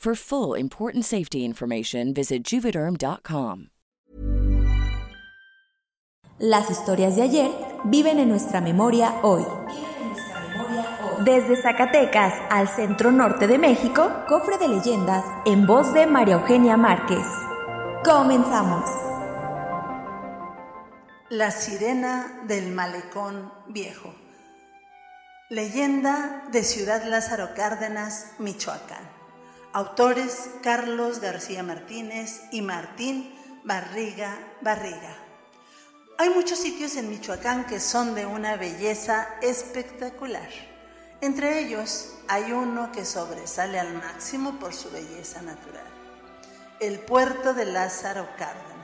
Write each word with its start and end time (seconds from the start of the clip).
For 0.00 0.14
full 0.14 0.54
important 0.54 1.04
safety 1.04 1.44
information, 1.44 2.14
visit 2.14 2.42
juvederm.com. 2.42 3.68
Las 6.38 6.70
historias 6.70 7.16
de 7.16 7.22
ayer 7.22 7.50
viven 7.84 8.18
en 8.18 8.30
nuestra 8.30 8.62
memoria 8.62 9.16
hoy. 9.22 9.44
Desde 11.26 11.54
Zacatecas 11.60 12.32
al 12.48 12.66
centro 12.68 13.12
norte 13.12 13.46
de 13.46 13.58
México, 13.58 14.10
cofre 14.26 14.56
de 14.56 14.68
leyendas 14.68 15.22
en 15.44 15.66
voz 15.66 15.92
de 15.92 16.06
María 16.06 16.36
Eugenia 16.36 16.78
Márquez. 16.78 17.26
Comenzamos. 18.02 18.88
La 21.28 21.50
sirena 21.50 22.40
del 22.48 22.72
malecón 22.72 23.52
viejo. 23.68 24.14
Leyenda 25.50 26.48
de 26.50 26.64
Ciudad 26.64 27.04
Lázaro 27.04 27.50
Cárdenas, 27.54 28.32
Michoacán. 28.38 29.19
Autores 29.72 30.50
Carlos 30.64 31.20
García 31.20 31.62
Martínez 31.62 32.42
y 32.50 32.60
Martín 32.60 33.32
Barriga 33.62 34.36
Barriga. 34.62 35.16
Hay 36.18 36.30
muchos 36.30 36.58
sitios 36.58 36.96
en 36.96 37.08
Michoacán 37.08 37.64
que 37.66 37.78
son 37.78 38.16
de 38.16 38.26
una 38.26 38.56
belleza 38.56 39.28
espectacular. 39.42 40.48
Entre 41.20 41.60
ellos 41.60 42.16
hay 42.26 42.50
uno 42.50 42.90
que 42.90 43.04
sobresale 43.04 43.78
al 43.78 43.94
máximo 43.94 44.58
por 44.58 44.74
su 44.74 44.90
belleza 44.90 45.40
natural, 45.42 45.86
el 46.80 46.98
puerto 46.98 47.54
de 47.54 47.66
Lázaro 47.66 48.26
Cárdenas, 48.36 48.79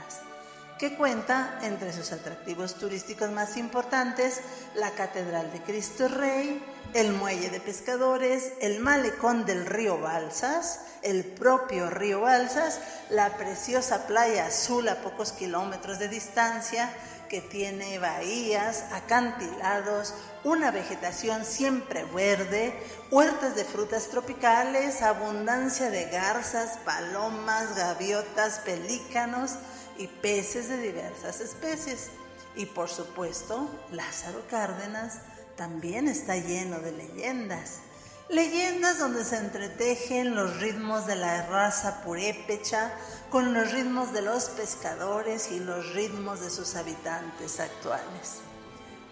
que 0.78 0.94
cuenta 0.94 1.58
entre 1.62 1.92
sus 1.92 2.12
atractivos 2.12 2.74
turísticos 2.74 3.30
más 3.30 3.56
importantes 3.56 4.40
la 4.74 4.90
Catedral 4.90 5.50
de 5.52 5.62
Cristo 5.62 6.06
Rey, 6.08 6.62
el 6.92 7.12
muelle 7.12 7.48
de 7.48 7.60
pescadores, 7.60 8.52
el 8.60 8.80
malecón 8.80 9.46
del 9.46 9.64
río 9.64 9.98
Balsas, 9.98 10.80
el 11.02 11.24
propio 11.24 11.88
río 11.88 12.20
Balsas, 12.20 12.80
la 13.08 13.36
preciosa 13.36 14.06
playa 14.06 14.46
azul 14.46 14.88
a 14.88 14.96
pocos 14.96 15.32
kilómetros 15.32 15.98
de 15.98 16.08
distancia, 16.08 16.90
que 17.30 17.40
tiene 17.40 17.98
bahías, 17.98 18.84
acantilados, 18.92 20.14
una 20.44 20.70
vegetación 20.70 21.44
siempre 21.44 22.04
verde, 22.04 22.78
huertas 23.10 23.56
de 23.56 23.64
frutas 23.64 24.08
tropicales, 24.08 25.02
abundancia 25.02 25.90
de 25.90 26.04
garzas, 26.04 26.78
palomas, 26.84 27.74
gaviotas, 27.76 28.60
pelícanos 28.60 29.56
y 29.98 30.06
peces 30.06 30.68
de 30.68 30.78
diversas 30.78 31.40
especies. 31.40 32.10
Y 32.54 32.66
por 32.66 32.88
supuesto, 32.88 33.68
Lázaro 33.92 34.42
Cárdenas 34.48 35.18
también 35.56 36.08
está 36.08 36.36
lleno 36.36 36.78
de 36.80 36.92
leyendas. 36.92 37.80
Leyendas 38.28 38.98
donde 38.98 39.24
se 39.24 39.36
entretejen 39.36 40.34
los 40.34 40.60
ritmos 40.60 41.06
de 41.06 41.14
la 41.14 41.46
raza 41.46 42.02
purépecha 42.02 42.92
con 43.30 43.54
los 43.54 43.70
ritmos 43.72 44.12
de 44.12 44.22
los 44.22 44.50
pescadores 44.50 45.52
y 45.52 45.60
los 45.60 45.94
ritmos 45.94 46.40
de 46.40 46.50
sus 46.50 46.74
habitantes 46.74 47.60
actuales. 47.60 48.40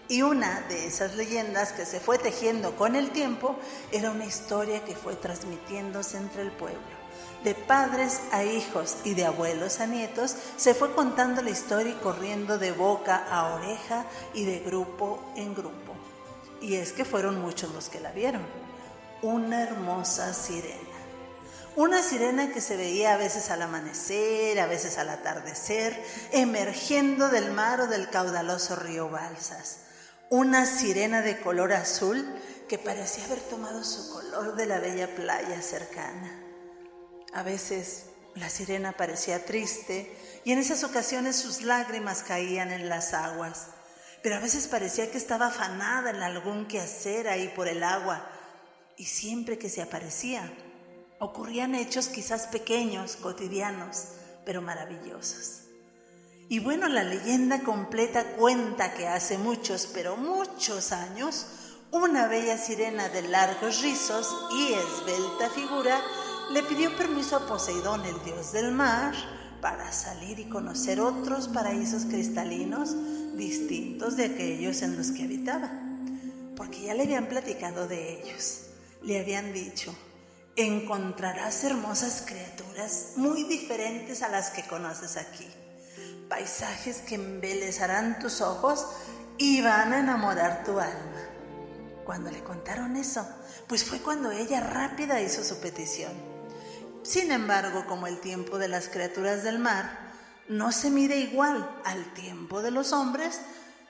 Y 0.07 0.21
una 0.21 0.61
de 0.67 0.85
esas 0.85 1.15
leyendas 1.15 1.71
que 1.71 1.85
se 1.85 1.99
fue 1.99 2.17
tejiendo 2.17 2.75
con 2.75 2.95
el 2.95 3.11
tiempo 3.11 3.55
era 3.91 4.11
una 4.11 4.25
historia 4.25 4.83
que 4.83 4.95
fue 4.95 5.15
transmitiéndose 5.15 6.17
entre 6.17 6.41
el 6.41 6.51
pueblo. 6.51 7.04
De 7.45 7.53
padres 7.53 8.21
a 8.31 8.43
hijos 8.43 8.97
y 9.03 9.13
de 9.13 9.25
abuelos 9.25 9.79
a 9.79 9.85
nietos 9.85 10.35
se 10.57 10.73
fue 10.73 10.95
contando 10.95 11.43
la 11.43 11.51
historia 11.51 11.91
y 11.91 12.01
corriendo 12.01 12.57
de 12.57 12.71
boca 12.71 13.23
a 13.29 13.53
oreja 13.53 14.07
y 14.33 14.45
de 14.45 14.61
grupo 14.61 15.23
en 15.35 15.53
grupo. 15.53 15.93
Y 16.59 16.77
es 16.77 16.91
que 16.91 17.05
fueron 17.05 17.39
muchos 17.39 17.71
los 17.71 17.87
que 17.87 17.99
la 17.99 18.11
vieron 18.11 18.41
una 19.21 19.61
hermosa 19.61 20.33
sirena. 20.33 20.79
Una 21.75 22.01
sirena 22.01 22.51
que 22.51 22.61
se 22.61 22.77
veía 22.77 23.13
a 23.13 23.17
veces 23.17 23.51
al 23.51 23.61
amanecer, 23.61 24.59
a 24.59 24.65
veces 24.65 24.97
al 24.97 25.09
atardecer, 25.09 26.03
emergiendo 26.31 27.29
del 27.29 27.51
mar 27.51 27.79
o 27.81 27.87
del 27.87 28.09
caudaloso 28.09 28.75
río 28.75 29.07
Balsas. 29.09 29.81
Una 30.31 30.65
sirena 30.65 31.21
de 31.21 31.39
color 31.41 31.73
azul 31.73 32.25
que 32.67 32.79
parecía 32.79 33.25
haber 33.25 33.41
tomado 33.41 33.83
su 33.83 34.11
color 34.11 34.55
de 34.55 34.65
la 34.65 34.79
bella 34.79 35.13
playa 35.13 35.61
cercana. 35.61 36.44
A 37.35 37.43
veces 37.43 38.05
la 38.33 38.49
sirena 38.49 38.93
parecía 38.93 39.43
triste 39.43 40.09
y 40.45 40.53
en 40.53 40.57
esas 40.57 40.85
ocasiones 40.85 41.35
sus 41.35 41.63
lágrimas 41.63 42.23
caían 42.23 42.71
en 42.71 42.87
las 42.87 43.13
aguas, 43.13 43.67
pero 44.23 44.37
a 44.37 44.39
veces 44.39 44.69
parecía 44.69 45.11
que 45.11 45.17
estaba 45.17 45.47
afanada 45.47 46.11
en 46.11 46.23
algún 46.23 46.65
quehacer 46.65 47.27
ahí 47.27 47.51
por 47.53 47.67
el 47.67 47.83
agua 47.83 48.25
y 48.95 49.03
siempre 49.03 49.57
que 49.57 49.69
se 49.69 49.81
aparecía, 49.81 50.49
ocurrían 51.19 51.75
hechos 51.75 52.07
quizás 52.07 52.47
pequeños, 52.47 53.17
cotidianos, 53.17 54.05
pero 54.45 54.61
maravillosos. 54.61 55.63
Y 56.47 56.59
bueno, 56.59 56.87
la 56.87 57.03
leyenda 57.03 57.63
completa 57.63 58.23
cuenta 58.37 58.93
que 58.93 59.09
hace 59.09 59.37
muchos, 59.37 59.89
pero 59.93 60.15
muchos 60.15 60.93
años, 60.93 61.47
una 61.91 62.27
bella 62.27 62.57
sirena 62.57 63.09
de 63.09 63.23
largos 63.23 63.81
rizos 63.81 64.33
y 64.53 64.71
esbelta 64.71 65.49
figura 65.49 66.01
le 66.51 66.63
pidió 66.63 66.95
permiso 66.95 67.35
a 67.35 67.47
Poseidón, 67.47 68.05
el 68.05 68.23
dios 68.23 68.51
del 68.51 68.71
mar, 68.71 69.13
para 69.61 69.91
salir 69.91 70.39
y 70.39 70.49
conocer 70.49 70.99
otros 70.99 71.47
paraísos 71.47 72.05
cristalinos 72.05 72.95
distintos 73.35 74.15
de 74.15 74.25
aquellos 74.25 74.81
en 74.81 74.97
los 74.97 75.11
que 75.11 75.23
habitaba, 75.23 75.71
porque 76.55 76.83
ya 76.83 76.93
le 76.93 77.03
habían 77.03 77.27
platicado 77.27 77.87
de 77.87 78.21
ellos 78.21 78.65
le 79.05 79.19
habían 79.19 79.53
dicho, 79.53 79.95
encontrarás 80.55 81.63
hermosas 81.63 82.23
criaturas 82.25 83.13
muy 83.17 83.43
diferentes 83.43 84.23
a 84.23 84.29
las 84.29 84.49
que 84.49 84.65
conoces 84.65 85.15
aquí, 85.15 85.47
paisajes 86.27 86.97
que 87.01 87.15
embelezarán 87.15 88.17
tus 88.17 88.41
ojos 88.41 88.87
y 89.37 89.61
van 89.61 89.93
a 89.93 89.99
enamorar 89.99 90.63
tu 90.63 90.79
alma. 90.79 91.21
Cuando 92.03 92.31
le 92.31 92.43
contaron 92.43 92.95
eso, 92.95 93.27
pues 93.67 93.83
fue 93.83 93.99
cuando 93.99 94.31
ella 94.31 94.59
rápida 94.59 95.21
hizo 95.21 95.43
su 95.43 95.59
petición. 95.59 96.34
Sin 97.05 97.31
embargo, 97.31 97.85
como 97.85 98.07
el 98.07 98.19
tiempo 98.19 98.57
de 98.57 98.67
las 98.67 98.89
criaturas 98.89 99.43
del 99.43 99.59
mar 99.59 99.99
no 100.47 100.71
se 100.71 100.89
mide 100.89 101.17
igual 101.17 101.69
al 101.85 102.03
tiempo 102.15 102.63
de 102.63 102.71
los 102.71 102.93
hombres, 102.93 103.39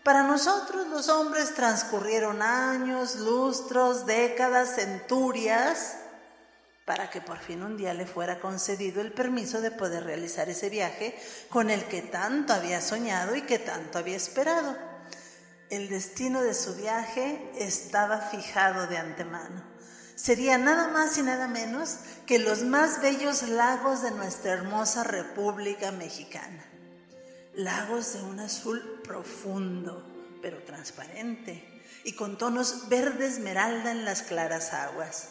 para 0.03 0.23
nosotros 0.23 0.85
los 0.87 1.07
hombres 1.07 1.55
transcurrieron 1.55 2.41
años, 2.41 3.15
lustros, 3.15 4.05
décadas, 4.05 4.75
centurias, 4.75 5.95
para 6.83 7.09
que 7.09 7.21
por 7.21 7.39
fin 7.39 7.63
un 7.63 7.77
día 7.77 7.93
le 7.93 8.05
fuera 8.05 8.41
concedido 8.41 8.99
el 8.99 9.13
permiso 9.13 9.61
de 9.61 9.71
poder 9.71 10.03
realizar 10.03 10.49
ese 10.49 10.69
viaje 10.69 11.17
con 11.49 11.69
el 11.69 11.85
que 11.85 12.01
tanto 12.01 12.51
había 12.51 12.81
soñado 12.81 13.33
y 13.33 13.43
que 13.43 13.59
tanto 13.59 13.97
había 13.97 14.17
esperado. 14.17 14.77
El 15.69 15.87
destino 15.87 16.41
de 16.41 16.53
su 16.53 16.75
viaje 16.75 17.49
estaba 17.57 18.19
fijado 18.19 18.87
de 18.87 18.97
antemano. 18.97 19.74
Sería 20.15 20.57
nada 20.57 20.87
más 20.89 21.17
y 21.17 21.23
nada 21.23 21.47
menos 21.47 21.97
que 22.25 22.39
los 22.39 22.63
más 22.63 23.01
bellos 23.01 23.43
lagos 23.43 24.01
de 24.01 24.11
nuestra 24.11 24.53
hermosa 24.53 25.03
República 25.03 25.91
Mexicana 25.91 26.65
lagos 27.55 28.13
de 28.13 28.21
un 28.21 28.39
azul 28.41 28.99
profundo, 29.03 30.03
pero 30.41 30.61
transparente, 30.63 31.83
y 32.03 32.13
con 32.13 32.37
tonos 32.37 32.89
verde 32.89 33.27
esmeralda 33.27 33.91
en 33.91 34.03
las 34.03 34.23
claras 34.23 34.73
aguas. 34.73 35.29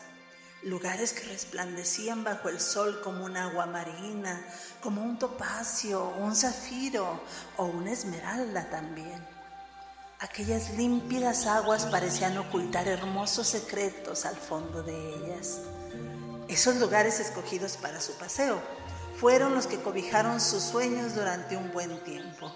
Lugares 0.63 1.13
que 1.13 1.29
resplandecían 1.29 2.25
bajo 2.25 2.49
el 2.49 2.59
sol 2.59 3.03
como 3.03 3.27
un 3.27 3.37
agua 3.37 3.67
marina, 3.67 4.43
como 4.81 5.03
un 5.03 5.19
topacio, 5.19 6.09
un 6.19 6.35
zafiro 6.35 7.21
o 7.59 7.67
una 7.67 7.93
esmeralda 7.93 8.71
también. 8.71 9.23
Aquellas 10.25 10.71
límpidas 10.79 11.47
aguas 11.47 11.85
parecían 11.85 12.39
ocultar 12.39 12.89
hermosos 12.89 13.47
secretos 13.47 14.25
al 14.25 14.35
fondo 14.35 14.83
de 14.83 14.95
ellas. 14.95 15.61
Esos 16.49 16.77
lugares 16.77 17.21
escogidos 17.21 17.77
para 17.77 18.01
su 18.01 18.15
paseo 18.15 18.59
fueron 19.21 19.55
los 19.55 19.67
que 19.67 19.83
cobijaron 19.83 20.41
sus 20.41 20.63
sueños 20.63 21.15
durante 21.15 21.59
un 21.59 21.71
buen 21.73 22.03
tiempo. 22.05 22.51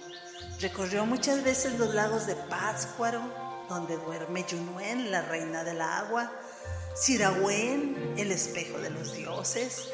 Recorrió 0.60 1.04
muchas 1.04 1.44
veces 1.44 1.78
los 1.78 1.94
lagos 1.94 2.26
de 2.26 2.36
Pátzcuaro, 2.36 3.20
donde 3.68 3.98
duerme 3.98 4.46
Yunuen, 4.48 5.10
la 5.10 5.20
reina 5.20 5.62
del 5.62 5.82
agua, 5.82 6.32
Sirahuén, 6.94 8.14
el 8.16 8.32
espejo 8.32 8.78
de 8.78 8.88
los 8.88 9.12
dioses, 9.14 9.90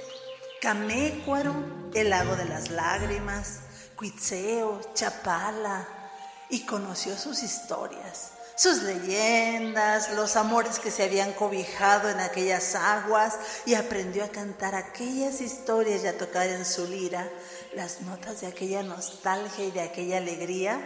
Camécuaro, 0.61 1.53
el 1.93 2.11
lago 2.11 2.37
de 2.37 2.44
las 2.44 2.71
lágrimas, 2.71 3.62
Cuitzeo, 3.97 4.81
Chapala, 4.94 6.03
y 6.49 6.67
conoció 6.67 7.17
sus 7.17 7.43
historias, 7.43 8.32
sus 8.56 8.82
leyendas, 8.82 10.12
los 10.14 10.37
amores 10.37 10.79
que 10.79 10.91
se 10.91 11.05
habían 11.05 11.32
cobijado 11.32 12.08
en 12.08 12.20
aquellas 12.20 12.75
aguas 12.75 13.38
y 13.67 13.75
aprendió 13.75 14.25
a 14.25 14.29
cantar 14.29 14.75
aquellas 14.75 15.41
historias 15.41 16.05
y 16.05 16.06
a 16.06 16.19
tocar 16.19 16.49
en 16.49 16.64
su 16.64 16.87
lira 16.87 17.29
las 17.75 18.02
notas 18.02 18.41
de 18.41 18.46
aquella 18.46 18.82
nostalgia 18.82 19.64
y 19.64 19.70
de 19.70 19.81
aquella 19.81 20.19
alegría 20.19 20.81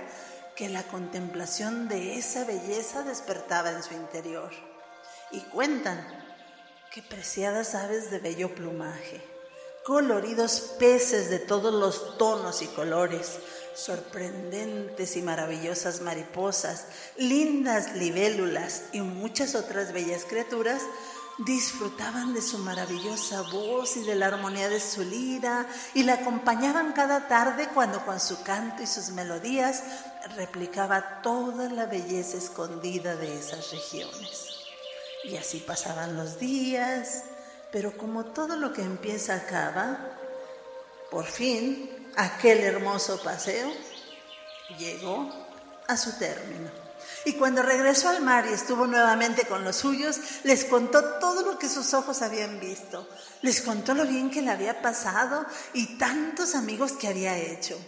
que 0.59 0.69
la 0.69 0.83
contemplación 0.83 1.87
de 1.87 2.19
esa 2.19 2.45
belleza 2.45 3.03
despertaba 3.03 3.71
en 3.71 3.83
su 3.83 3.95
interior. 3.95 4.51
Y 5.31 5.41
cuentan 5.43 6.05
que 6.91 7.03
preciadas 7.03 7.75
aves 7.75 8.11
de 8.11 8.19
bello 8.19 8.55
plumaje, 8.55 9.23
coloridos 9.85 10.75
peces 10.79 11.31
de 11.31 11.39
todos 11.39 11.73
los 11.73 12.19
tonos 12.19 12.63
y 12.63 12.67
colores, 12.67 13.39
sorprendentes 13.75 15.17
y 15.17 15.23
maravillosas 15.23 16.01
mariposas, 16.01 16.87
lindas 17.17 17.95
libélulas 17.95 18.85
y 18.93 19.01
muchas 19.01 19.55
otras 19.55 19.93
bellas 19.93 20.25
criaturas 20.25 20.83
disfrutaban 21.39 22.35
de 22.35 22.43
su 22.43 22.59
maravillosa 22.59 23.43
voz 23.43 23.97
y 23.97 24.05
de 24.05 24.17
la 24.17 24.27
armonía 24.27 24.69
de 24.69 24.81
su 24.81 25.05
lira 25.05 25.67
y 25.95 26.03
la 26.03 26.15
acompañaban 26.15 26.93
cada 26.93 27.29
tarde 27.29 27.69
cuando 27.73 28.05
con 28.05 28.19
su 28.19 28.43
canto 28.43 28.83
y 28.83 28.87
sus 28.87 29.11
melodías 29.11 29.85
replicaba 30.37 31.23
toda 31.23 31.69
la 31.69 31.87
belleza 31.87 32.37
escondida 32.37 33.15
de 33.15 33.39
esas 33.39 33.71
regiones. 33.71 34.57
Y 35.25 35.37
así 35.37 35.61
pasaban 35.61 36.17
los 36.17 36.41
días, 36.41 37.25
pero 37.71 37.97
como 37.97 38.27
todo 38.27 38.57
lo 38.57 38.73
que 38.73 38.83
empieza 38.83 39.35
acaba, 39.35 39.99
por 41.11 41.25
fin 41.27 42.08
aquel 42.19 42.59
hermoso 42.65 43.23
paseo 43.23 43.73
llegó 44.77 45.33
a 45.87 45.97
su 45.97 46.19
término. 46.19 46.69
Y 47.25 47.35
cuando 47.35 47.63
regresó 47.63 48.09
al 48.09 48.23
mar 48.23 48.47
y 48.51 48.55
estuvo 48.55 48.87
nuevamente 48.87 49.47
con 49.47 49.63
los 49.63 49.77
suyos, 49.77 50.19
les 50.43 50.65
contó 50.65 51.03
todo 51.21 51.43
lo 51.43 51.59
que 51.59 51.69
sus 51.69 51.95
ojos 51.95 52.23
habían 52.23 52.59
visto. 52.59 53.09
Les 53.43 53.63
contó 53.63 53.95
lo 53.95 54.05
bien 54.05 54.31
que 54.31 54.43
le 54.43 54.51
había 54.51 54.83
pasado 54.83 55.47
y 55.73 55.97
tantos 55.97 56.57
amigos 56.57 56.93
que 56.93 57.07
había 57.07 57.39
hecho. 57.39 57.79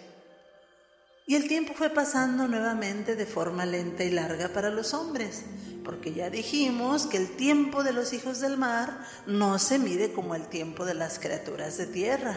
Y 1.26 1.34
el 1.34 1.48
tiempo 1.48 1.74
fue 1.74 1.90
pasando 1.90 2.46
nuevamente 2.46 3.16
de 3.16 3.26
forma 3.26 3.66
lenta 3.66 4.04
y 4.04 4.10
larga 4.10 4.48
para 4.48 4.70
los 4.70 4.94
hombres, 4.94 5.42
porque 5.84 6.12
ya 6.12 6.30
dijimos 6.30 7.06
que 7.06 7.16
el 7.16 7.36
tiempo 7.36 7.82
de 7.82 7.92
los 7.92 8.12
hijos 8.12 8.40
del 8.40 8.56
mar 8.56 9.04
no 9.26 9.58
se 9.58 9.78
mide 9.78 10.12
como 10.12 10.34
el 10.34 10.46
tiempo 10.48 10.84
de 10.84 10.94
las 10.94 11.18
criaturas 11.18 11.76
de 11.78 11.86
tierra. 11.86 12.36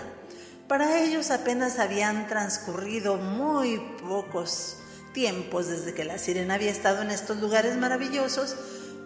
Para 0.68 1.02
ellos 1.02 1.30
apenas 1.30 1.78
habían 1.80 2.28
transcurrido 2.28 3.18
muy 3.18 3.80
pocos 4.08 4.78
tiempos 5.14 5.68
desde 5.68 5.94
que 5.94 6.06
la 6.06 6.18
sirena 6.18 6.56
había 6.56 6.72
estado 6.72 7.02
en 7.02 7.12
estos 7.12 7.38
lugares 7.40 7.78
maravillosos, 7.78 8.56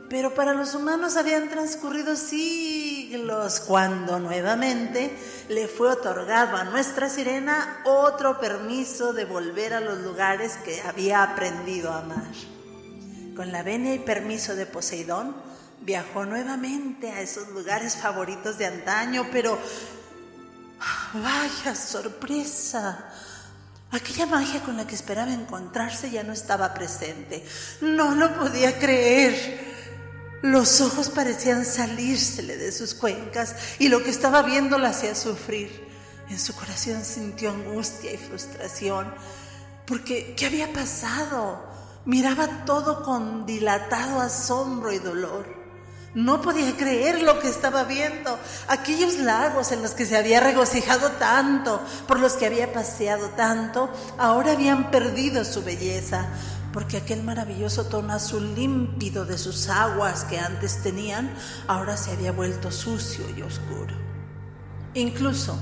pero 0.09 0.33
para 0.33 0.53
los 0.53 0.73
humanos 0.75 1.17
habían 1.17 1.49
transcurrido 1.49 2.15
siglos 2.15 3.59
cuando 3.59 4.19
nuevamente 4.19 5.11
le 5.49 5.67
fue 5.67 5.89
otorgado 5.89 6.55
a 6.55 6.63
nuestra 6.63 7.09
sirena 7.09 7.81
otro 7.83 8.39
permiso 8.39 9.11
de 9.11 9.25
volver 9.25 9.73
a 9.73 9.81
los 9.81 9.99
lugares 9.99 10.57
que 10.63 10.81
había 10.81 11.23
aprendido 11.23 11.91
a 11.91 11.99
amar. 11.99 12.31
Con 13.35 13.51
la 13.51 13.63
venia 13.63 13.93
y 13.93 13.99
permiso 13.99 14.55
de 14.55 14.65
Poseidón, 14.65 15.35
viajó 15.81 16.25
nuevamente 16.25 17.11
a 17.11 17.21
esos 17.21 17.49
lugares 17.49 17.97
favoritos 17.97 18.57
de 18.57 18.65
antaño, 18.65 19.27
pero 19.31 19.59
Vaya 21.13 21.75
sorpresa. 21.75 23.11
Aquella 23.91 24.25
magia 24.25 24.61
con 24.61 24.75
la 24.75 24.85
que 24.85 24.95
esperaba 24.95 25.31
encontrarse 25.31 26.11
ya 26.11 26.23
no 26.23 26.33
estaba 26.33 26.73
presente. 26.73 27.45
No 27.81 28.15
lo 28.15 28.37
podía 28.37 28.77
creer. 28.77 29.75
Los 30.41 30.81
ojos 30.81 31.09
parecían 31.09 31.65
salírsele 31.65 32.57
de 32.57 32.71
sus 32.71 32.93
cuencas 32.93 33.55
y 33.79 33.89
lo 33.89 34.03
que 34.03 34.11
estaba 34.11 34.43
viendo 34.43 34.77
la 34.77 34.89
hacía 34.89 35.15
sufrir. 35.15 35.87
En 36.29 36.39
su 36.39 36.53
corazón 36.53 37.03
sintió 37.05 37.51
angustia 37.51 38.11
y 38.11 38.17
frustración 38.17 39.13
porque 39.87 40.35
¿qué 40.35 40.45
había 40.45 40.71
pasado? 40.73 41.65
Miraba 42.05 42.65
todo 42.65 43.03
con 43.03 43.45
dilatado 43.45 44.19
asombro 44.19 44.91
y 44.91 44.99
dolor. 44.99 45.56
No 46.17 46.41
podía 46.41 46.75
creer 46.75 47.21
lo 47.21 47.39
que 47.39 47.47
estaba 47.47 47.83
viendo. 47.83 48.39
Aquellos 48.67 49.19
lagos 49.19 49.71
en 49.71 49.83
los 49.83 49.91
que 49.91 50.07
se 50.07 50.17
había 50.17 50.39
regocijado 50.39 51.11
tanto, 51.11 51.79
por 52.07 52.19
los 52.19 52.33
que 52.33 52.47
había 52.47 52.73
paseado 52.73 53.29
tanto, 53.29 53.93
ahora 54.17 54.53
habían 54.53 54.89
perdido 54.89 55.45
su 55.45 55.63
belleza, 55.63 56.25
porque 56.73 56.97
aquel 56.97 57.21
maravilloso 57.21 57.85
tono 57.85 58.13
azul 58.13 58.55
límpido 58.55 59.25
de 59.25 59.37
sus 59.37 59.69
aguas 59.69 60.23
que 60.23 60.39
antes 60.39 60.81
tenían, 60.81 61.31
ahora 61.67 61.95
se 61.97 62.13
había 62.13 62.31
vuelto 62.31 62.71
sucio 62.71 63.23
y 63.37 63.43
oscuro. 63.43 63.93
Incluso 64.95 65.55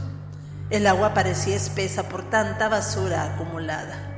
el 0.69 0.87
agua 0.87 1.13
parecía 1.13 1.57
espesa 1.57 2.07
por 2.07 2.29
tanta 2.29 2.69
basura 2.69 3.25
acumulada. 3.25 4.09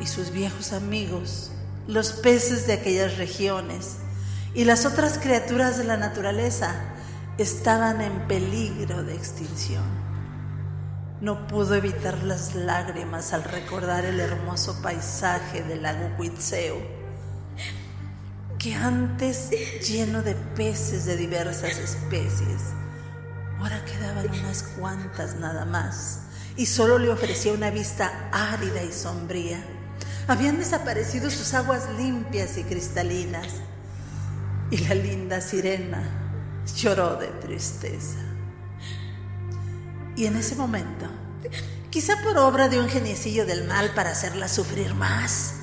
Y 0.00 0.08
sus 0.08 0.32
viejos 0.32 0.72
amigos, 0.72 1.52
los 1.86 2.10
peces 2.10 2.66
de 2.66 2.72
aquellas 2.72 3.18
regiones, 3.18 3.98
y 4.54 4.64
las 4.64 4.86
otras 4.86 5.18
criaturas 5.18 5.76
de 5.78 5.84
la 5.84 5.96
naturaleza 5.96 6.74
estaban 7.38 8.00
en 8.00 8.28
peligro 8.28 9.02
de 9.02 9.14
extinción. 9.14 9.84
No 11.20 11.46
pudo 11.48 11.74
evitar 11.74 12.22
las 12.22 12.54
lágrimas 12.54 13.32
al 13.32 13.42
recordar 13.42 14.04
el 14.04 14.20
hermoso 14.20 14.80
paisaje 14.80 15.62
del 15.64 15.82
lago 15.82 16.10
Huitzeo, 16.18 16.76
que 18.58 18.74
antes 18.74 19.50
lleno 19.86 20.22
de 20.22 20.34
peces 20.34 21.04
de 21.04 21.16
diversas 21.16 21.76
especies, 21.76 22.72
ahora 23.58 23.84
quedaban 23.84 24.28
unas 24.28 24.62
cuantas 24.78 25.34
nada 25.36 25.64
más 25.64 26.20
y 26.56 26.66
solo 26.66 26.98
le 26.98 27.10
ofrecía 27.10 27.52
una 27.52 27.70
vista 27.70 28.28
árida 28.32 28.82
y 28.84 28.92
sombría. 28.92 29.64
Habían 30.28 30.58
desaparecido 30.58 31.30
sus 31.30 31.52
aguas 31.54 31.88
limpias 31.98 32.56
y 32.56 32.62
cristalinas 32.62 33.48
y 34.74 34.78
la 34.78 34.94
linda 34.96 35.40
sirena 35.40 36.02
lloró 36.76 37.14
de 37.14 37.28
tristeza. 37.28 38.18
Y 40.16 40.26
en 40.26 40.34
ese 40.34 40.56
momento, 40.56 41.06
quizá 41.90 42.20
por 42.24 42.36
obra 42.38 42.68
de 42.68 42.80
un 42.80 42.88
geniecillo 42.88 43.46
del 43.46 43.68
mal 43.68 43.92
para 43.94 44.10
hacerla 44.10 44.48
sufrir 44.48 44.92
más, 44.94 45.60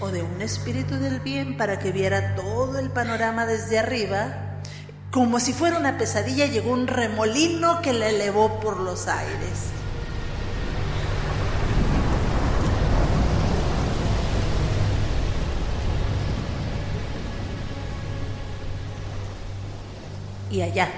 o 0.00 0.08
de 0.08 0.22
un 0.22 0.40
espíritu 0.40 0.94
del 0.94 1.20
bien 1.20 1.58
para 1.58 1.78
que 1.78 1.92
viera 1.92 2.34
todo 2.36 2.78
el 2.78 2.88
panorama 2.88 3.44
desde 3.44 3.78
arriba, 3.78 4.62
como 5.10 5.40
si 5.40 5.52
fuera 5.52 5.76
una 5.76 5.98
pesadilla, 5.98 6.46
llegó 6.46 6.72
un 6.72 6.86
remolino 6.86 7.82
que 7.82 7.92
la 7.92 8.08
elevó 8.08 8.60
por 8.60 8.80
los 8.80 9.08
aires. 9.08 9.73
Y 20.54 20.62
allá. 20.62 20.88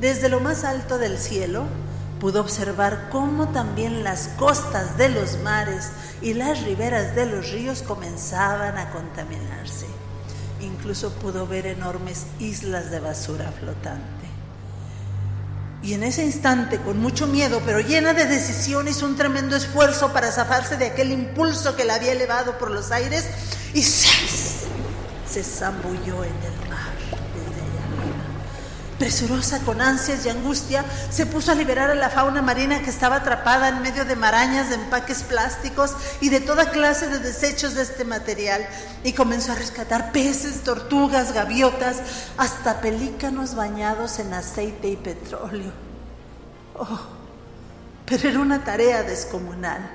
Desde 0.00 0.28
lo 0.28 0.40
más 0.40 0.64
alto 0.64 0.98
del 0.98 1.18
cielo 1.18 1.64
pudo 2.20 2.40
observar 2.40 3.08
cómo 3.10 3.48
también 3.48 4.04
las 4.04 4.28
costas 4.38 4.98
de 4.98 5.08
los 5.08 5.38
mares 5.38 5.90
y 6.20 6.34
las 6.34 6.62
riberas 6.62 7.14
de 7.14 7.26
los 7.26 7.50
ríos 7.50 7.82
comenzaban 7.82 8.76
a 8.76 8.90
contaminarse. 8.90 9.86
Incluso 10.60 11.12
pudo 11.12 11.46
ver 11.46 11.66
enormes 11.66 12.26
islas 12.38 12.90
de 12.90 13.00
basura 13.00 13.50
flotante. 13.58 14.26
Y 15.82 15.94
en 15.94 16.02
ese 16.02 16.24
instante, 16.24 16.78
con 16.78 16.98
mucho 16.98 17.26
miedo, 17.26 17.62
pero 17.64 17.80
llena 17.80 18.12
de 18.12 18.24
decisión, 18.24 18.88
hizo 18.88 19.06
un 19.06 19.16
tremendo 19.16 19.56
esfuerzo 19.56 20.12
para 20.12 20.32
zafarse 20.32 20.76
de 20.76 20.86
aquel 20.86 21.12
impulso 21.12 21.76
que 21.76 21.84
la 21.84 21.94
había 21.94 22.12
elevado 22.12 22.58
por 22.58 22.70
los 22.70 22.90
aires 22.90 23.26
y 23.72 23.82
se 23.82 25.44
zambulló 25.44 26.24
en 26.24 26.32
el 26.32 26.65
Presurosa, 28.98 29.60
con 29.60 29.82
ansias 29.82 30.24
y 30.24 30.30
angustia, 30.30 30.82
se 31.10 31.26
puso 31.26 31.52
a 31.52 31.54
liberar 31.54 31.90
a 31.90 31.94
la 31.94 32.08
fauna 32.08 32.40
marina 32.40 32.80
que 32.82 32.88
estaba 32.88 33.16
atrapada 33.16 33.68
en 33.68 33.82
medio 33.82 34.06
de 34.06 34.16
marañas 34.16 34.70
de 34.70 34.76
empaques 34.76 35.22
plásticos 35.22 35.94
y 36.22 36.30
de 36.30 36.40
toda 36.40 36.70
clase 36.70 37.08
de 37.08 37.18
desechos 37.18 37.74
de 37.74 37.82
este 37.82 38.04
material 38.04 38.66
y 39.04 39.12
comenzó 39.12 39.52
a 39.52 39.56
rescatar 39.56 40.12
peces, 40.12 40.62
tortugas, 40.62 41.34
gaviotas, 41.34 41.98
hasta 42.38 42.80
pelícanos 42.80 43.54
bañados 43.54 44.18
en 44.18 44.32
aceite 44.32 44.88
y 44.88 44.96
petróleo. 44.96 45.72
Oh, 46.74 47.00
pero 48.06 48.30
era 48.30 48.40
una 48.40 48.64
tarea 48.64 49.02
descomunal. 49.02 49.90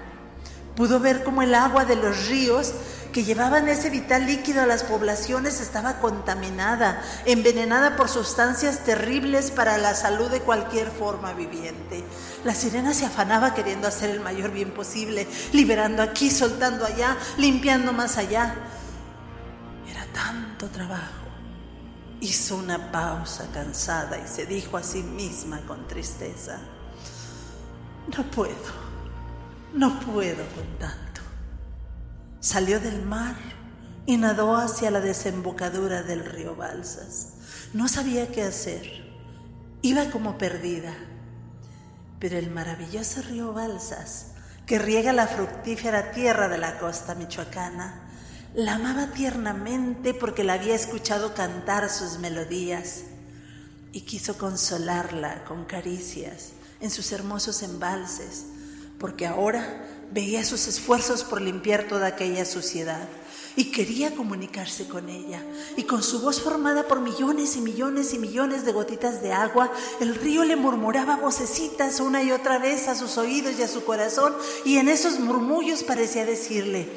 Pudo 0.76 1.00
ver 1.00 1.24
cómo 1.24 1.42
el 1.42 1.56
agua 1.56 1.86
de 1.86 1.96
los 1.96 2.28
ríos 2.28 2.74
que 3.12 3.24
llevaban 3.24 3.68
ese 3.68 3.90
vital 3.90 4.26
líquido 4.26 4.62
a 4.62 4.66
las 4.66 4.84
poblaciones 4.84 5.60
estaba 5.60 6.00
contaminada, 6.00 7.02
envenenada 7.26 7.96
por 7.96 8.10
sustancias 8.10 8.84
terribles 8.84 9.52
para 9.52 9.78
la 9.78 9.94
salud 9.94 10.30
de 10.30 10.42
cualquier 10.42 10.90
forma 10.90 11.34
viviente. 11.34 12.04
La 12.44 12.56
sirena 12.56 12.94
se 12.94 13.06
afanaba 13.06 13.54
queriendo 13.54 13.88
hacer 13.88 14.10
el 14.10 14.22
mayor 14.22 14.52
bien 14.52 14.72
posible, 14.72 15.28
liberando 15.52 16.02
aquí, 16.02 16.30
soltando 16.30 16.86
allá, 16.86 17.18
limpiando 17.38 17.92
más 17.92 18.18
allá. 18.18 18.56
Era 19.90 20.06
tanto 20.14 20.68
trabajo. 20.68 21.22
Hizo 22.22 22.56
una 22.56 22.92
pausa 22.92 23.48
cansada 23.54 24.18
y 24.20 24.28
se 24.28 24.46
dijo 24.46 24.78
a 24.78 24.84
sí 24.84 25.02
misma 25.02 25.60
con 25.62 25.88
tristeza, 25.88 26.60
no 28.16 28.24
puedo, 28.30 28.54
no 29.74 30.00
puedo 30.00 30.46
con 30.56 30.78
tanto. 30.80 31.11
Salió 32.42 32.80
del 32.80 33.04
mar 33.04 33.36
y 34.08 34.18
nadó 34.18 34.56
hacia 34.56 34.90
la 34.90 35.00
desembocadura 35.00 36.02
del 36.02 36.26
río 36.26 36.56
Balsas. 36.56 37.34
No 37.72 37.88
sabía 37.88 38.32
qué 38.32 38.42
hacer. 38.42 38.84
Iba 39.84 40.10
como 40.10 40.40
perdida. 40.40 40.92
Pero 42.20 42.40
el 42.40 42.50
maravilloso 42.50 43.22
río 43.22 43.54
Balsas, 43.54 44.32
que 44.66 44.80
riega 44.80 45.14
la 45.14 45.28
fructífera 45.28 46.14
tierra 46.14 46.50
de 46.50 46.58
la 46.58 46.80
costa 46.80 47.14
michoacana, 47.14 48.10
la 48.56 48.74
amaba 48.74 49.12
tiernamente 49.12 50.16
porque 50.16 50.44
la 50.44 50.54
había 50.54 50.74
escuchado 50.74 51.36
cantar 51.36 51.92
sus 51.92 52.18
melodías 52.18 53.02
y 53.92 54.02
quiso 54.02 54.40
consolarla 54.40 55.44
con 55.46 55.66
caricias 55.66 56.54
en 56.80 56.90
sus 56.90 57.12
hermosos 57.12 57.62
embalses, 57.62 58.46
porque 58.98 59.28
ahora 59.28 59.86
veía 60.12 60.44
sus 60.44 60.68
esfuerzos 60.68 61.24
por 61.24 61.42
limpiar 61.42 61.88
toda 61.88 62.08
aquella 62.08 62.46
suciedad 62.46 63.08
y 63.56 63.66
quería 63.66 64.16
comunicarse 64.16 64.88
con 64.88 65.10
ella. 65.10 65.44
Y 65.76 65.84
con 65.84 66.04
su 66.04 66.22
voz 66.22 66.42
formada 66.42 66.88
por 66.88 67.02
millones 67.02 67.56
y 67.56 67.62
millones 67.62 68.14
y 68.14 68.20
millones 68.20 68.66
de 68.66 68.72
gotitas 68.72 69.22
de 69.22 69.34
agua, 69.34 69.72
el 70.00 70.16
río 70.16 70.46
le 70.46 70.56
murmuraba 70.56 71.18
vocecitas 71.18 72.00
una 72.00 72.24
y 72.24 72.32
otra 72.32 72.60
vez 72.60 72.88
a 72.88 72.96
sus 72.96 73.18
oídos 73.18 73.56
y 73.60 73.64
a 73.64 73.68
su 73.68 73.84
corazón, 73.84 74.34
y 74.66 74.78
en 74.78 74.90
esos 74.90 75.20
murmullos 75.20 75.84
parecía 75.84 76.26
decirle, 76.26 76.88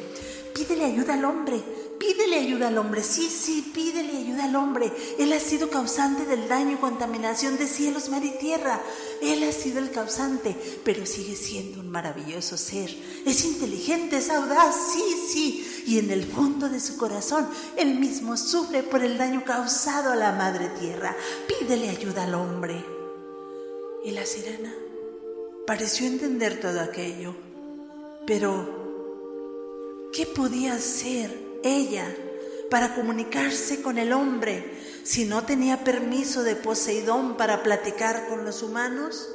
pídele 0.55 0.85
ayuda 0.85 1.15
al 1.15 1.25
hombre, 1.25 1.63
Pídele 2.05 2.37
ayuda 2.37 2.69
al 2.69 2.77
hombre, 2.77 3.03
sí, 3.03 3.31
sí, 3.31 3.71
pídele 3.73 4.19
ayuda 4.19 4.45
al 4.45 4.57
hombre. 4.57 4.93
Él 5.19 5.33
ha 5.33 5.41
sido 5.41 5.71
causante 5.71 6.27
del 6.27 6.49
daño 6.49 6.73
y 6.73 6.77
contaminación 6.77 7.57
de 7.57 7.67
cielos, 7.67 8.11
mar 8.11 8.23
y 8.23 8.33
tierra. 8.33 8.79
Él 9.23 9.43
ha 9.43 9.53
sido 9.53 9.79
el 9.79 9.91
causante, 9.91 10.55
pero 10.85 11.07
sigue 11.07 11.35
siendo 11.35 11.81
un 11.81 11.89
maravilloso 11.89 12.59
ser. 12.59 12.95
Es 13.25 13.47
inteligente, 13.47 14.19
es 14.19 14.29
audaz, 14.29 14.93
sí, 14.93 15.17
sí. 15.33 15.83
Y 15.87 15.99
en 15.99 16.11
el 16.11 16.25
fondo 16.25 16.69
de 16.69 16.79
su 16.79 16.99
corazón, 16.99 17.49
él 17.75 17.99
mismo 17.99 18.37
sufre 18.37 18.83
por 18.83 19.03
el 19.03 19.17
daño 19.17 19.43
causado 19.43 20.13
a 20.13 20.17
la 20.17 20.33
madre 20.33 20.69
tierra. 20.79 21.17
Pídele 21.49 21.89
ayuda 21.89 22.25
al 22.25 22.35
hombre. 22.35 22.85
Y 24.05 24.11
la 24.11 24.27
sirena 24.27 24.75
pareció 25.67 26.07
entender 26.07 26.61
todo 26.61 26.81
aquello, 26.81 27.35
pero 28.27 30.11
¿qué 30.13 30.27
podía 30.27 30.75
hacer 30.75 31.44
ella 31.65 32.07
para 32.71 32.95
comunicarse 32.95 33.83
con 33.83 33.99
el 33.99 34.13
hombre 34.13 34.65
si 35.03 35.25
no 35.25 35.45
tenía 35.45 35.85
permiso 35.85 36.43
de 36.43 36.57
Poseidón 36.57 37.37
para 37.37 37.63
platicar 37.63 38.27
con 38.29 38.45
los 38.45 38.63
humanos? 38.63 39.29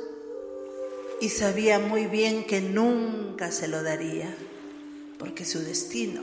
Y 1.21 1.29
sabía 1.29 1.79
muy 1.79 2.05
bien 2.07 2.45
que 2.45 2.61
nunca 2.61 3.51
se 3.51 3.67
lo 3.67 3.83
daría, 3.83 4.33
porque 5.17 5.45
su 5.45 5.59
destino 5.59 6.21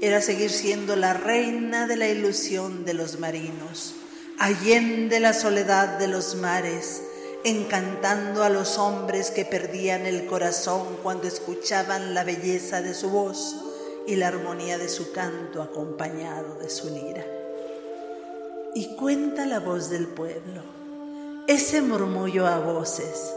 era 0.00 0.20
seguir 0.20 0.50
siendo 0.50 0.96
la 0.96 1.14
reina 1.14 1.86
de 1.86 1.96
la 1.96 2.08
ilusión 2.08 2.84
de 2.84 2.94
los 2.94 3.20
marinos, 3.20 3.94
allende 4.38 5.20
la 5.20 5.32
soledad 5.32 5.98
de 5.98 6.08
los 6.08 6.34
mares, 6.34 7.02
encantando 7.44 8.42
a 8.42 8.48
los 8.48 8.78
hombres 8.78 9.30
que 9.30 9.44
perdían 9.44 10.06
el 10.06 10.26
corazón 10.26 10.98
cuando 11.02 11.28
escuchaban 11.28 12.14
la 12.14 12.24
belleza 12.24 12.82
de 12.82 12.94
su 12.94 13.10
voz 13.10 13.67
y 14.08 14.16
la 14.16 14.28
armonía 14.28 14.78
de 14.78 14.88
su 14.88 15.12
canto 15.12 15.60
acompañado 15.60 16.54
de 16.54 16.70
su 16.70 16.88
lira. 16.88 17.26
Y 18.74 18.96
cuenta 18.96 19.44
la 19.44 19.60
voz 19.60 19.90
del 19.90 20.06
pueblo, 20.06 20.62
ese 21.46 21.82
murmullo 21.82 22.46
a 22.46 22.58
voces. 22.58 23.34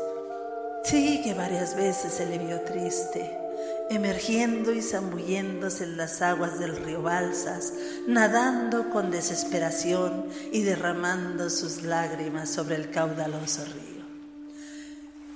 Sí 0.86 1.22
que 1.26 1.34
varias 1.34 1.76
veces 1.76 2.14
se 2.14 2.26
le 2.26 2.38
vio 2.38 2.62
triste, 2.62 3.38
emergiendo 3.90 4.72
y 4.72 4.82
zambulléndose 4.82 5.84
en 5.84 5.98
las 5.98 6.22
aguas 6.22 6.58
del 6.58 6.78
río 6.78 7.02
Balsas, 7.02 7.74
nadando 8.08 8.90
con 8.92 9.12
desesperación 9.12 10.26
y 10.54 10.64
derramando 10.64 11.50
sus 11.50 11.84
lágrimas 11.84 12.50
sobre 12.50 12.78
el 12.78 12.92
caudaloso 12.92 13.66
río. 13.66 14.06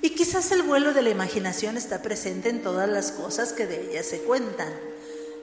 Y 0.01 0.11
quizás 0.11 0.53
el 0.53 0.61
vuelo 0.61 0.93
de 0.93 1.01
la 1.01 1.09
imaginación 1.09 1.75
está 1.75 2.01
presente 2.01 2.47
en 2.47 2.61
todas 2.61 2.87
las 2.87 3.11
cosas 3.11 3.51
que 3.51 3.67
de 3.67 3.91
ella 3.91 4.01
se 4.01 4.21
cuentan 4.21 4.71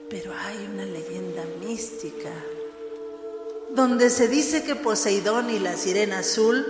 pero 0.09 0.33
hay 0.33 0.69
una 0.73 0.85
leyenda 0.85 1.43
mística 1.65 2.31
donde 3.73 4.09
se 4.09 4.27
dice 4.27 4.63
que 4.63 4.75
Poseidón 4.75 5.49
y 5.49 5.59
la 5.59 5.75
sirena 5.75 6.19
azul 6.19 6.65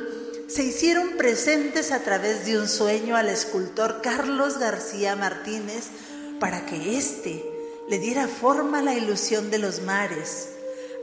se 0.48 0.64
hicieron 0.64 1.18
presentes 1.18 1.92
a 1.92 2.00
través 2.00 2.46
de 2.46 2.58
un 2.58 2.68
sueño 2.68 3.16
al 3.16 3.30
escultor 3.30 4.02
Carlos 4.02 4.60
García 4.60 5.16
Martínez 5.16 5.90
para 6.40 6.66
que 6.66 6.98
éste 6.98 7.44
le 7.90 8.00
diera 8.00 8.28
forma 8.28 8.80
a 8.80 8.84
la 8.84 8.96
ilusión 8.96 9.52
de 9.52 9.58
los 9.58 9.82
mares, 9.82 10.50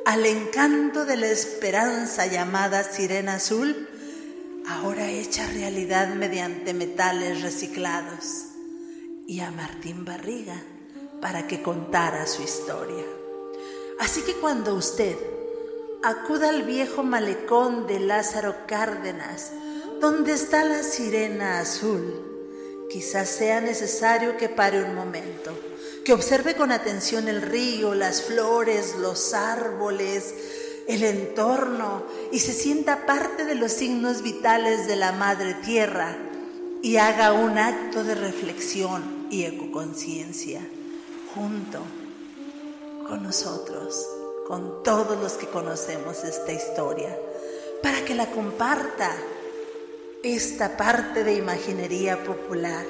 al 0.06 0.24
encanto 0.24 1.04
de 1.04 1.16
la 1.16 1.28
esperanza 1.28 2.26
llamada 2.26 2.84
sirena 2.84 3.34
azul, 3.34 3.88
ahora 4.66 5.10
hecha 5.10 5.46
realidad 5.48 6.14
mediante 6.14 6.72
metales 6.72 7.42
reciclados, 7.42 8.46
y 9.26 9.40
a 9.40 9.50
Martín 9.50 10.04
Barriga 10.04 10.62
para 11.20 11.46
que 11.46 11.62
contara 11.62 12.26
su 12.26 12.42
historia. 12.42 13.04
Así 13.98 14.22
que 14.22 14.34
cuando 14.34 14.74
usted 14.74 15.16
acuda 16.02 16.48
al 16.48 16.62
viejo 16.62 17.02
malecón 17.02 17.86
de 17.86 18.00
Lázaro 18.00 18.54
Cárdenas, 18.66 19.52
donde 20.00 20.32
está 20.32 20.64
la 20.64 20.82
sirena 20.82 21.60
azul, 21.60 22.86
quizás 22.90 23.28
sea 23.28 23.60
necesario 23.60 24.38
que 24.38 24.48
pare 24.48 24.82
un 24.82 24.94
momento, 24.94 25.52
que 26.04 26.14
observe 26.14 26.54
con 26.54 26.72
atención 26.72 27.28
el 27.28 27.42
río, 27.42 27.94
las 27.94 28.22
flores, 28.22 28.96
los 28.96 29.34
árboles, 29.34 30.34
el 30.88 31.04
entorno 31.04 32.04
y 32.32 32.38
se 32.38 32.54
sienta 32.54 33.04
parte 33.04 33.44
de 33.44 33.54
los 33.54 33.70
signos 33.70 34.22
vitales 34.22 34.86
de 34.86 34.96
la 34.96 35.12
Madre 35.12 35.54
Tierra 35.54 36.16
y 36.82 36.96
haga 36.96 37.34
un 37.34 37.58
acto 37.58 38.02
de 38.02 38.14
reflexión 38.14 39.28
y 39.30 39.44
ecoconciencia 39.44 40.62
junto 41.34 41.80
con 43.06 43.22
nosotros, 43.22 44.06
con 44.46 44.82
todos 44.82 45.20
los 45.20 45.34
que 45.34 45.46
conocemos 45.46 46.24
esta 46.24 46.52
historia, 46.52 47.16
para 47.82 48.04
que 48.04 48.14
la 48.14 48.26
comparta 48.26 49.10
esta 50.22 50.76
parte 50.76 51.24
de 51.24 51.34
imaginería 51.34 52.22
popular 52.24 52.84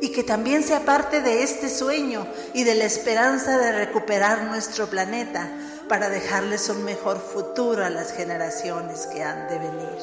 y 0.00 0.10
que 0.10 0.24
también 0.24 0.64
sea 0.64 0.80
parte 0.80 1.20
de 1.20 1.42
este 1.42 1.68
sueño 1.68 2.26
y 2.54 2.64
de 2.64 2.74
la 2.74 2.84
esperanza 2.84 3.56
de 3.58 3.72
recuperar 3.72 4.44
nuestro 4.44 4.88
planeta 4.88 5.48
para 5.88 6.08
dejarles 6.08 6.68
un 6.70 6.84
mejor 6.84 7.20
futuro 7.20 7.84
a 7.84 7.90
las 7.90 8.12
generaciones 8.12 9.06
que 9.06 9.22
han 9.22 9.48
de 9.48 9.58
venir. 9.58 9.98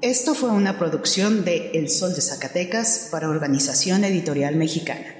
Esto 0.00 0.36
fue 0.36 0.50
una 0.50 0.78
producción 0.78 1.44
de 1.44 1.72
El 1.74 1.88
Sol 1.88 2.14
de 2.14 2.20
Zacatecas 2.20 3.08
para 3.10 3.28
Organización 3.28 4.04
Editorial 4.04 4.54
Mexicana. 4.54 5.19